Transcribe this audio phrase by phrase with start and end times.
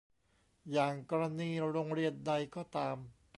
[0.71, 2.97] อย่างกรณีโรงเรียนใดก็ตาม